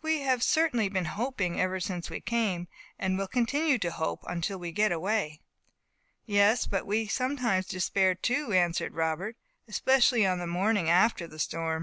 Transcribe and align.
"We 0.00 0.20
have 0.20 0.44
certainly 0.44 0.88
been 0.88 1.06
hoping 1.06 1.60
ever 1.60 1.80
since 1.80 2.08
we 2.08 2.20
came, 2.20 2.68
and 3.00 3.18
will 3.18 3.26
continue 3.26 3.78
to 3.78 3.90
hope 3.90 4.22
until 4.28 4.56
we 4.56 4.70
get 4.70 4.92
away." 4.92 5.40
"Yes, 6.24 6.68
but 6.68 6.86
we 6.86 7.08
sometimes 7.08 7.66
despaired, 7.66 8.22
too," 8.22 8.52
answered 8.52 8.94
Robert, 8.94 9.36
"especially 9.66 10.24
on 10.24 10.38
the 10.38 10.46
morning 10.46 10.88
after 10.88 11.26
the 11.26 11.40
storm. 11.40 11.80